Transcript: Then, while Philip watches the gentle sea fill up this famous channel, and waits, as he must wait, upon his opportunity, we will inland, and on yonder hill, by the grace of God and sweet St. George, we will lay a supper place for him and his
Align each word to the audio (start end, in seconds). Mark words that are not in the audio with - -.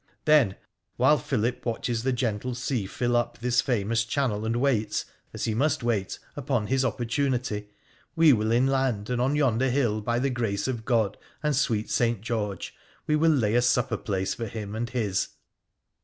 Then, 0.25 0.55
while 0.97 1.19
Philip 1.19 1.63
watches 1.63 2.01
the 2.01 2.11
gentle 2.11 2.55
sea 2.55 2.87
fill 2.87 3.15
up 3.15 3.37
this 3.37 3.61
famous 3.61 4.03
channel, 4.03 4.45
and 4.45 4.55
waits, 4.55 5.05
as 5.31 5.43
he 5.45 5.53
must 5.53 5.83
wait, 5.83 6.17
upon 6.35 6.65
his 6.65 6.83
opportunity, 6.83 7.69
we 8.15 8.33
will 8.33 8.51
inland, 8.51 9.11
and 9.11 9.21
on 9.21 9.35
yonder 9.35 9.69
hill, 9.69 10.01
by 10.01 10.17
the 10.17 10.31
grace 10.31 10.67
of 10.67 10.85
God 10.85 11.19
and 11.43 11.55
sweet 11.55 11.91
St. 11.91 12.19
George, 12.19 12.73
we 13.05 13.15
will 13.15 13.29
lay 13.29 13.53
a 13.53 13.61
supper 13.61 13.95
place 13.95 14.33
for 14.33 14.47
him 14.47 14.73
and 14.73 14.89
his 14.89 15.27